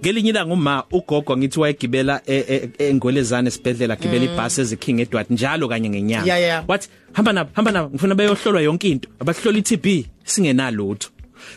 [0.00, 5.68] Ngelinye ilanga uma ugogo ngithi wayegibela e- e- engolezane esibhedlela gibela ibhasi eziking Edward njalo
[5.68, 6.26] kanye ngenyanga.
[6.26, 6.64] Yeah, yeah.
[6.68, 9.08] Wathi hamba nabo hamba nabo ngifuna bayohlolwa yonke into.
[9.20, 11.08] Abahlola iTB singenalutho.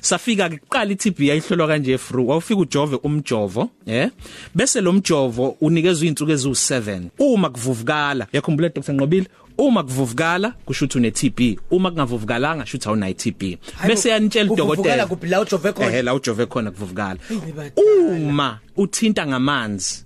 [0.01, 2.27] Safika ke kuqala iTB yayihlolwa kanje fru.
[2.27, 4.09] Wawufika ujove umjovo, eh?
[4.55, 7.01] Bese lo mjovo unikezwe izinsuku ezu7.
[7.19, 11.59] Uma kuvuvukala, yakhumbula Dr Nqobile, uma kuvuvukala kusho ukuthi une TB.
[11.71, 13.57] Uma kungavuvukalanga kusho ukuthi awunayo TB.
[13.87, 15.05] Bese yanitshela Kuvuvukala udokotela.
[15.07, 15.97] kuphi la ujove khona?
[15.97, 17.19] Eh la ujove khona kuvuvukala.
[17.29, 17.71] badala.
[18.17, 20.03] Uma uthinta ngamanzi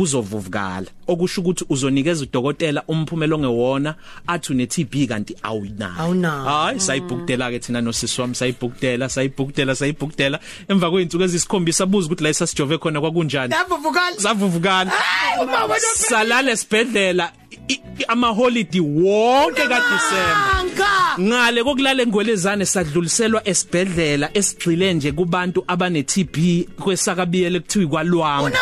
[0.00, 0.86] kuzovuvukala.
[1.06, 3.94] Okusho ukuthi uzonikeza udokotela umphumela ongewona
[4.26, 5.94] athi une TB kanti awunayo.
[5.98, 6.44] Awunayo.
[6.44, 10.38] hayi sayibhuktela ke thina nosisi wami sayibhuktela sayibhuktela sayibhuktela.
[10.68, 13.52] Emva kweinsuku ezisikhombisa buza ukuthi la esasijove khona kwakunjani?
[13.54, 14.16] Yavuvukala.
[14.18, 14.90] savuvukala.
[14.90, 17.32] Hayi, uma wena salale sibhedlela
[17.68, 21.20] i- i- ama holiday wonke ka December Anka.
[21.20, 28.58] ngale kokulala engwelezane sadluliselwa esibhedlela esigcile nje kubantu abane TB kwesakabiyele kuthiwa kwalwanga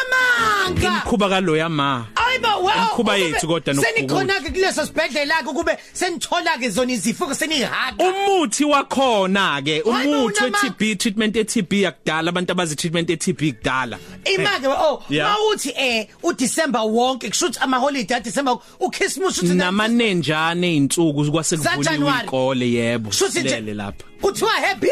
[0.71, 1.03] Unamanka.
[1.05, 2.71] imkhuba kaloya ma Ayiba wow.
[2.71, 3.95] Imikhuba ukube yethu kodwa nokuguqula.
[3.95, 7.97] Senikhona ke kuleso sibhedlela ke kube senithola ke zona izifo ke senihaqa.
[8.05, 13.99] umuthi wakhona ke Hayi, umuthi unama- we-TB treatment ye-TB yakudala abantu abazi treatment ye-TB kudala
[14.25, 15.29] Imake oh Yeah.
[15.33, 21.93] mawuthi eh uDecember wonke kushuthi ama holiday aDecember uChristmas uthi namanenjane izinsuku kwase Za kuvuliwe
[21.93, 22.25] January.
[22.27, 24.89] ikole yebo Shuthi nje- silele lapha kuthiwa happy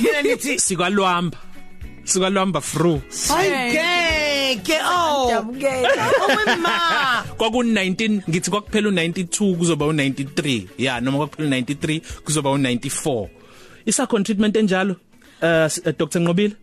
[0.00, 1.38] mina nithi sikwalwamba
[2.04, 3.00] sikwalwamba fru
[4.46, 5.24] ayigeke oh.
[5.26, 6.06] Ngiyamukela.
[6.24, 13.28] owema kwaku19 ngithi kwakuphela u92 kuzoba u93 yeah noma kwakuphela u93 kuzoba u94
[13.86, 14.96] isakhona treatment enjalo?
[15.42, 16.56] Uh Dr Nqobile?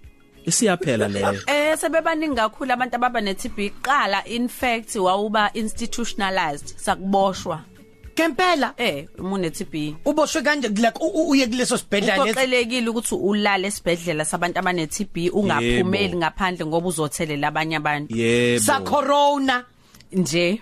[0.46, 1.40] Isiyaphela leyo.
[1.48, 7.73] Eh sebebaningi kakhulu abantu ababa ne TB qala in fact wawuba institutionalized sakuboshwa.
[8.16, 8.74] Kempela.
[8.78, 12.40] Eh umune TB uboshwe kanje like uye kuleso sibhedlela lesi?
[12.40, 18.16] Uqoqelekile ukuthi ulale esibhedlela sabantu abane TB ungaphumeli ngaphandle ngoba uzothelela abanye abantu.
[18.16, 18.64] Yebo.
[18.64, 19.64] Sa corona.
[20.12, 20.60] Nje.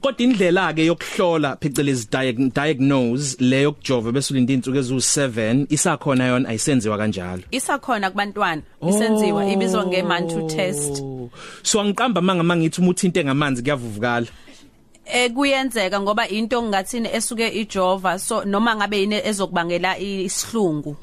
[0.00, 6.48] Kodwa indlela ke yokuhlola phecelezi diag- diagnose leyo kujova bese ulinda insuku ezu7 isakhona yona
[6.48, 7.42] ayisenziwa kanjalo.
[7.50, 11.02] Isakhona kubantwana isenziwa ibizwa nge man to test.
[11.02, 11.30] Oh.
[11.62, 14.26] so angiqamba manga mangithi uma uthinte ngamanzi kuyavuvukala.
[15.12, 20.96] Eh kuyenzeka ngoba into ngathini esuke ijova so noma ngabe yini ezokubangela isihlungu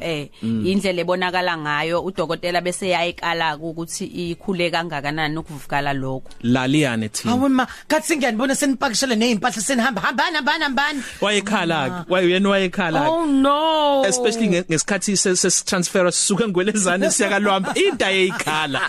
[0.00, 6.28] eh indlela ebonakala ngayo udokotela bese yayikala ukuthi ikhule kangakanani ukuvukala lokho.
[6.42, 7.32] Laliyane thina?
[7.32, 10.00] Awema kathi singiyanibona senipakishele nezimpahla senihamba?
[10.00, 11.02] Hambani hambani hambani?
[11.20, 14.04] Wayekhala ke wayena wayekhala oh no!
[14.06, 18.80] Especially nge- ngesikhathi sesitransfer sisuka engwelezane siyakalwamba into ayikhala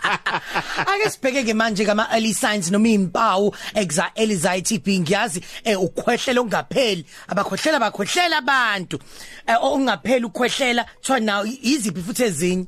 [0.90, 6.40] ake sibheke ke manje kama early signs noma impawu exa anxiety TB ngiyazi eh ukhwehlela
[6.40, 8.98] ongapheli abakhwehlela abakhwehlela abantu.
[9.46, 12.66] Eh ongapheli ukukhwehlela thiwa nawo iziphi futhi ezinye?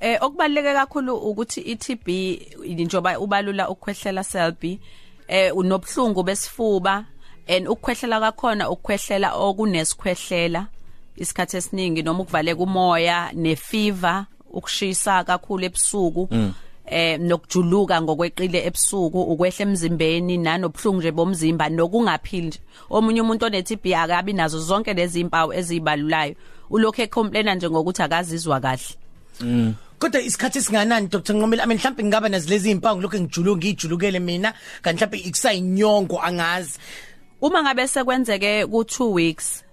[0.00, 2.08] Eh okubaleke kakhulu ukuthi iTB
[2.66, 4.80] njengoba ubalula ukukhwehlela selby
[5.28, 7.04] eh unobhlungu besifuba
[7.48, 10.66] and ukukhwehlela kakhona ukukhwehlela okunesikhwehlela
[11.16, 16.28] isikhathi esiningi noma ukuvaleka umoya nefiver ukushisa kakhulu ebusuku.
[16.90, 22.46] Eh nokujuluka ngokweqile ebusuku ukwehla emzimbeni nanobhlungu nje bomzimba nokungaphili.
[22.46, 26.34] Nje omunye umuntu one TB akabi nazo zonke lezi impawu ezibalulayo
[26.70, 29.74] ulokho ecomplaina nje ngokuthi akazizwa kahle.
[29.98, 31.34] Kodwa isikhathi esinganani Dr.
[31.34, 36.78] Nqomela I mean mhlawumbe ngaba nazilezi impawu ngilokho ngijuluka ngijulukele mina kanti mhlawumbe ikusayinyongo angazi.
[37.40, 39.64] Uma ngabe sekwenzeke ku 2 weeks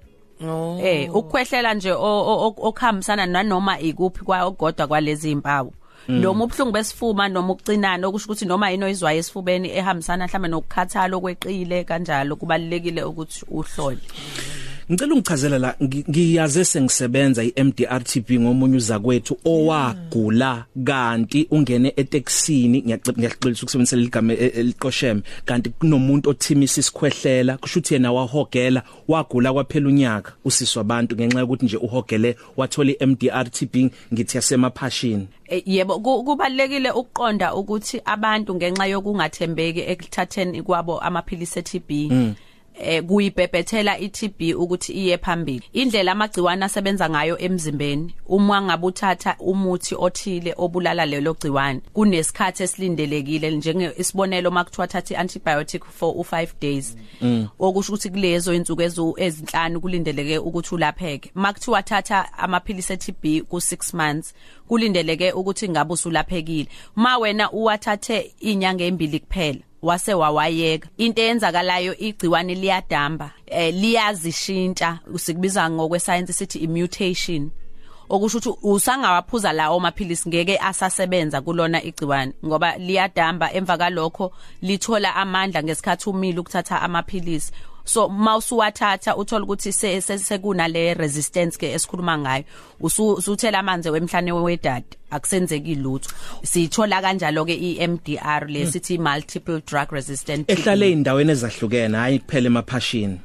[0.41, 0.79] oh.
[0.81, 5.73] eh ukukhwehlela nje okuhambisana nanoma ikuphi kwa ogodwa kwalezi impawu
[6.07, 11.84] noma ubhlungu besifuma noma ukucinana okusho ukuthi noma yino izwayo esifubeni ehambisana mhlawumbe nokukhathala okweqile
[11.84, 14.00] kanjalo kubalekile ukuthi uhlole.
[14.92, 23.96] Ngicela ungichazela la ngi- ngiyaze sengisebenza iMDRTB ngomunye uzakwethu owagula kanti ungene eTexini ngiyaxolisa ukusebenzisa
[23.97, 25.22] ligama e- eliqosheme.
[25.46, 31.66] Kanti kunomuntu othimisa isikhwehlela kusho ukuthi yena wahogela wagula kwaphela unyaka usiswa abantu ngenxa yokuthi
[31.66, 35.28] nje uhogele wathola iMDRTB ngithi yasemaphashini.
[35.47, 41.91] Eh, yebo ku- kubalekile ukuqonda ukuthi abantu ngenxa yokungathembeki ekuthatheni kwabo amaphilisi eTB
[42.79, 45.64] eh kuyibhebhethela iTB ukuthi iye phambili.
[45.74, 53.52] Indlela amagciwane asebenza ngayo emzimbeni uma ngabe uthatha umuthi othile obulala lelo gciwane kunesikhathi esilindelekile
[53.52, 56.97] njenge isibonelo makuthiwa thatha iantibiotic for u5 days.
[57.59, 61.32] Okusho ukuthi kulezo insuku ezu ezinhlanu kulindeleke ukuthi ulapheke.
[61.35, 64.34] Makuthiwa thatha amaphilisi eTB ku6 months
[64.68, 66.68] kulindeleke ukuthi ngabe usulaphekile.
[66.96, 70.89] Ma wena uwathathe inyanga embili kuphela wase wawayeka.
[70.97, 77.51] Into eyenzakalayo igciwane liyadamba eh liyazishintsha sikubiza ngokwe science sithi i mutation
[78.09, 83.53] okusho ukuthi usangawaphuza lawo maphilisi ngeke asasebenza kulona igciwane ngoba liyadamba.
[83.53, 84.31] Emva kalokho
[84.61, 87.51] lithola amandla ngesikhathi umile ukuthatha amaphilisi.
[87.87, 92.43] So mawusuwathatha uthola ukuthi sekuna le resistance ke esikhuluma ngayo.
[92.81, 96.11] Usuthela amanzi wemhlane wedada akusenzeki lutho.
[96.43, 103.19] Sithola kanjalo ke iMDR lesithi multiple drug resistant ehlale indaweni ezahlukene hayi kuphela emaphashini.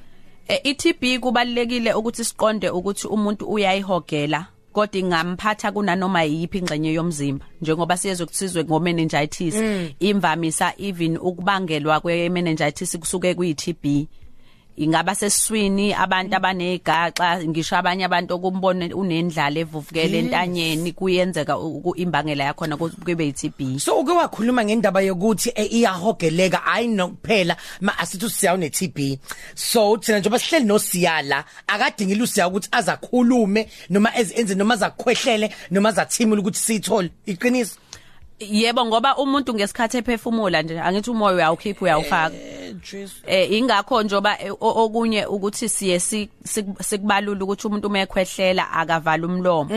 [0.64, 7.46] iTB kubalekile ukuthi siqonde ukuthi umuntu uyayihogela kodwa ingamphatha kunanoma yipi ingxenye yomzimba.
[7.60, 9.54] Njengoba siyezwe kusizwe ngo meningitis
[10.00, 14.06] imvamisa even ukubangelwa kwe meningitis kusuke kuyi TB
[14.76, 21.56] ingaba sesiswini abantu abanegaxa ngisho abanye abantu okumbone unendlala evuvukele entanyeni kuyenzeka
[21.96, 28.26] imbangela yakho na kube yiTB so uke wakhuluma ngendaba yokuthi iyahogeleka hayi nokuphela ma asithi
[28.26, 29.19] usiya une TB
[29.54, 36.40] so thina njengoba sihleli nosiyala akadingile usiya ukuthi azakhulume noma ezenze noma azakhwehlele noma azathimula
[36.40, 37.76] ukuthi sithole iqiniso?
[38.50, 42.36] Yebo ngoba umuntu ngesikhathi ephefumula nje angithi umoya uyawukhipha uyawufaka.
[43.26, 46.00] Eh ingakho njoba okunye ukuthi siye
[46.80, 49.70] sikubalula ukuthi umuntu uma ekhwehlela akavala umlomo.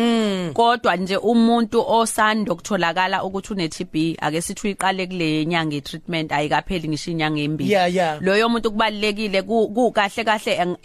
[0.54, 6.88] Kodwa nje umuntu osanda ukutholakala ukuthi une TB ake sithi uyiqale kule nyanga treatment ayikapheli
[6.88, 7.76] ngisho inyanga embili
[8.22, 10.78] loyo muntu kubalekile kukahle kahle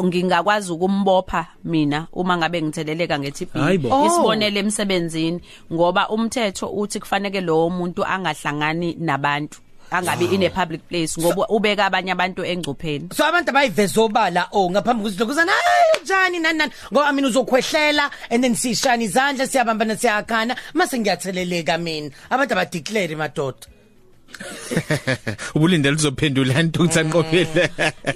[0.00, 3.56] ngingakwazi ukumbopha mina uma ngabe ngitheleleka ngeTB
[4.06, 5.40] isibonele emsebenzini
[5.72, 9.60] ngoba umthetho uthi kufanele lo muntu angahlangani nabantu
[9.92, 13.12] angabi in a public place ngoba ubeka abanye abantu engcupheni.
[13.14, 14.00] So abantu abayiveza
[14.52, 16.72] oh ngaphambi kokuthi lokuzana hayi njani nani nani?
[16.92, 20.56] Ngoba mina uzokhwehlela and then sishana izandla siyabambana siyakhana.
[20.74, 23.66] Mase ngiyatheleleka mina abantu abadeclare madoda.
[25.54, 27.70] ubulindele uzophendula ntukuthani qophile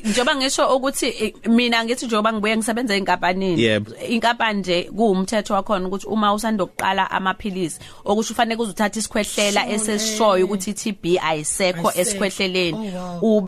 [0.05, 6.35] njoba ngisho ukuthi mina ngithi njoba ngibuye ngisebenza enkampanini inkampani nje kuumthetho wakhona ukuthi uma
[6.35, 12.93] usanda ukuqala amaphilisi okusho ufanele uzuthatha isikhwehlela esesishoyo ukuthi iTB ayisekho esikhwehleleni.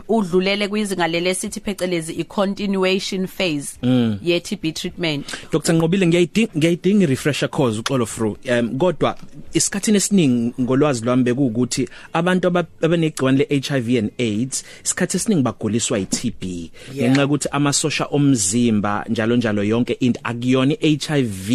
[0.07, 3.77] Udlulele kwizinga lele sithi phecelezi i continuation phase
[4.21, 5.25] ye TB treatment.
[5.51, 8.37] Dr Nqobile ngiyayidinga ngiyayidinga refresher course uxolo through.
[8.49, 9.17] Um kodwa
[9.53, 12.47] isikhathini esiningi ngolwazi lwami bekuwukuthi abantu
[12.81, 16.43] abanegciwane leHIV and AIDS isikhathi esiningi baguliswa iTB
[16.95, 21.49] ngenxa ukuthi amasosha omzimba njalo njalo yonke into akuyona iHIV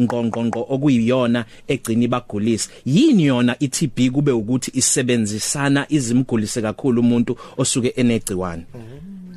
[0.00, 2.70] ngqongqonqo okuyiyona egcina ibagulisa.
[2.84, 8.64] Yini yona iTB kube ukuthi isebenzisana izimgulise kakhulu umuntu osuke enegciwane?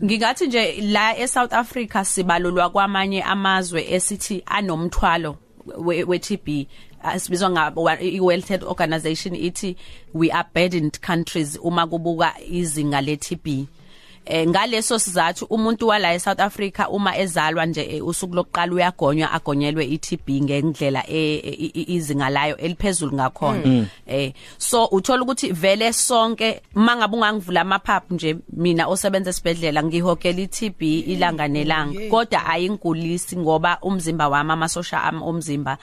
[0.04, 5.38] Ngingathi nje la eSouth Africa sibalulwa kwamanye amazwe esithi anomthwalo
[5.78, 6.68] we-TB
[7.04, 9.76] asibizwa ngabo i-World Health Organization ithi
[10.14, 11.60] we are burdened countries.
[11.64, 13.68] Uma kubuka izinga le-TB
[14.26, 20.30] eh ngaleso sizathu umuntu wala eSouth Africa uma ezalwa nje usuku lokuqala uyagonywa agonyelwe iTB
[20.30, 23.88] ngendlela izinga layo eliphezulu ngakhona.
[24.08, 30.82] Eh so uthola ukuthi vele sonke mangabe ungangivula amaphaphu nje mina osebenza esibedlela ngihogela iTB
[30.82, 32.00] ilanga nelanga.
[32.10, 35.78] Kodwa ayingulisi ngoba umzimba wami amasosha ami omzimba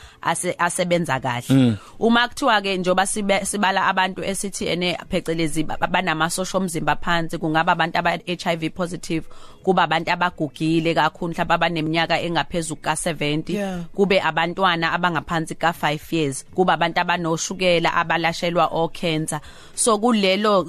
[0.59, 1.77] asebenza kahle.
[1.99, 8.19] Uma kuthiwa ke njoba sibala abantu esithi ene phecelezi banamasosha omzimba phansi kungaba abantu aba
[8.29, 9.27] HIV positive
[9.63, 17.01] kuba abantu abagugile kakhulu mhlawumbe abaneminyaka engaphezulu ka70 kube abantwana abangaphansi ka5 years kuba abantu
[17.01, 19.41] abanoshukela abalashelwa o cancer
[19.75, 20.67] so kulelo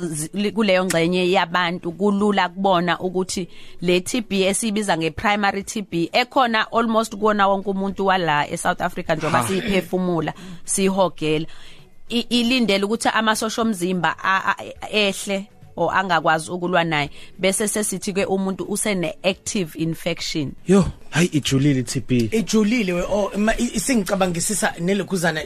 [0.54, 3.48] kuleyo ngxenye yabantu kulula kubona ukuthi
[3.82, 10.34] le TB esibiza ngeprimary TB ekhona almost kuona wonke umuntu wala eSouth Africa njengoba siyiphefumula
[10.66, 11.46] sihogela.
[12.10, 14.16] Ilindele ukuthi amasosha omzimba
[14.92, 15.48] ehle
[15.80, 17.10] o angakwazi ukulwa naye
[17.40, 20.52] bese sesithi ke umuntu usene active infection.
[20.68, 25.44] Yo hayi ijulile TB ijulile we oh isingicabangisisa nelokhuzana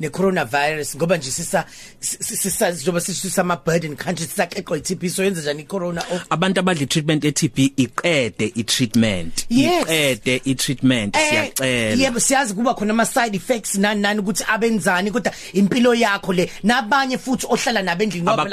[0.00, 1.64] ne coronavirus ngoba nje sisa
[2.00, 6.04] sisa njoba sisisa ama burden countries sakeqo iTB so yenza njani icorona?
[6.30, 9.46] Abantu abadla treatment eTB iqede itreatment.
[9.50, 12.02] Iqede itreatment siyacela.
[12.02, 16.50] yebo siyazi kuba khona ama side effects nani nani ukuthi abenzani kodwa impilo yakho le
[16.62, 18.44] nabanye futhi ohlala nabendlini ngoba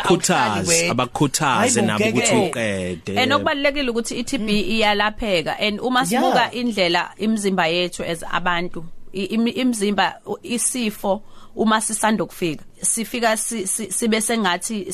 [0.89, 3.15] abakhuthaze abakhuthaze nabo ukuthi uqede.
[3.15, 5.60] Enokubalekile ukuthi iTB iyalapheka.
[5.60, 11.22] And uma sibuka indlela imizimba yethu as abantu imizimba isifo
[11.56, 14.92] uma sisanda ukufika sifika sibe sengathi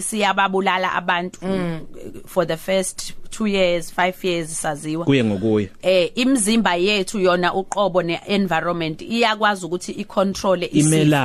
[0.00, 1.38] siyababulala abantu
[2.26, 5.04] for the first 2 years 5 years saziwa.
[5.04, 11.16] Kuye ngokuya eh imizimba yethu yona uqobo ne-environment iyakwazi ukuthi icontrol isifo.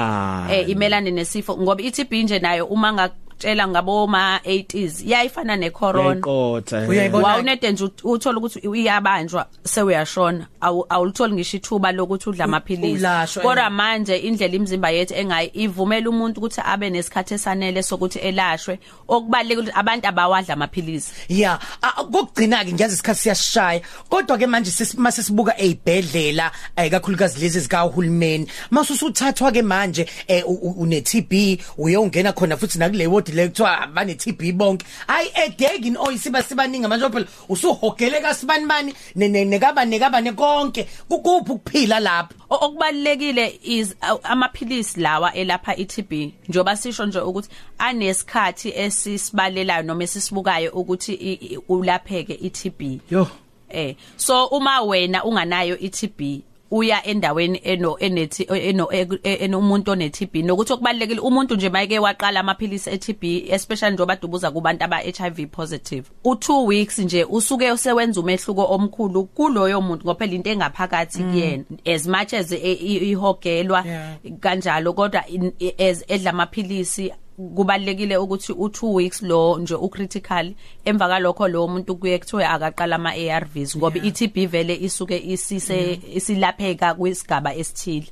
[0.51, 6.09] Eh imelane nesifo ngoba iTB nje nayo uma ngiyakutshela ngabo ma 80s yayifana ne corona
[6.09, 6.83] Yayiqotha.
[6.83, 6.89] eh.
[6.89, 7.27] Uyayibona?
[7.27, 13.43] wawunede nje ut- uthola ukuthi iyabanjwa sewuyashona Awu- awulutholi ngisho ithuba lokuthi udla amaphilisi ulashwa,
[13.43, 13.71] kodwa eh.
[13.71, 19.73] manje indlela imizimba yethu engayi ivumela umuntu ukuthi abe nesikhathi esanele sokuthi elashwe okubaleka ukuthi
[19.77, 23.81] abantu abawadla amaphilisi Yeah, a- kokugcina ke ngiyazi isikhathi siyashaya.
[24.09, 28.47] Kodwa ke manje sesi- mase sibuka ezibhedlela eh kakhulukazi lezi zika uhulumeni.
[28.71, 33.47] Mase usuthathwa ke manje eh u- u- une TB uyongena khona futhi nakule ward le
[33.49, 34.85] kuthiwa bane TB bonke.
[35.07, 40.87] Hayi edegi in oyisiba sibaningi manje phela usuhogele kasibani bani ne- ne- nekaba nekaba nekonke.
[41.09, 42.33] Kukuphi ukuphila lapho?
[42.49, 50.03] O- okubalekile is uh, amaphilisi lawa elapha iTB njoba sisho nje ukuthi anesikhathi esisibalelayo noma
[50.03, 53.27] esisibukayo ukuthi ulapheke iTB Yo.
[53.69, 56.41] eh so uma wena unganayo iTB
[56.71, 58.87] uya endaweni eno enethi eno
[59.23, 64.51] enomuntu one TB nokuthi okubalekile umuntu nje mayeke waqala amaphilisi e TB especially njengoba dubuza
[64.51, 70.19] kubantu aba HIV positive u 2 weeks nje usuke usewenza umehluko omkhulu kuloyo muntu ngoba
[70.19, 74.15] phela into engaphakathi kuyena as much as e- i- ihogelwa Yeah.
[74.39, 75.53] kanjalo kodwa in-
[75.89, 80.53] as edla amaphilisi kubalekile ukuthi u2 weeks lo nje ucritical
[80.85, 86.93] emva kalokho lo muntu kuye kuthiwe akaqala ama ARVs ngoba iTB vele isuke isise isilapheka
[86.93, 88.07] kwisigaba esithile.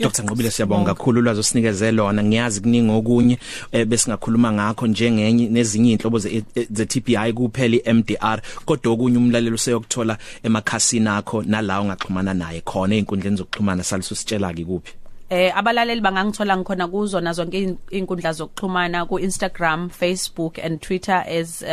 [0.00, 2.22] Dr Ngqobile siyabonga kakhulu ulwazi osinikeze lona.
[2.24, 3.38] Ngiyazi kuningi okunye
[3.72, 10.18] eh, besingakhuluma ngakho njengenye nezinye inhlobo ze ze TBI kuphela iMDR kodwa okunye umlalelo useyokuthola
[10.42, 14.92] emakhasini akho nalawo ngaxhumana naye khona einkundleni zokuxhumana salisu sitshela ke kuphi
[15.30, 21.24] eh abalaleli bangangithola ngikhona kuzo nazo zonke in- inkundla zokuxhumana ku Instagram, Facebook and Twitter
[21.26, 21.68] as uh,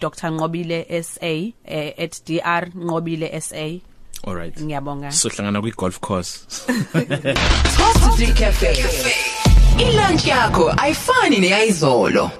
[0.00, 1.32] @drnqobile SA
[1.66, 1.90] uh,
[2.26, 3.80] @drnqobile SA
[4.26, 6.46] all right ngiyabonga sohlangana kwi golf course
[7.76, 8.76] Positive Cafe.
[9.78, 12.30] Ilunch yakho ayifani neyizolo.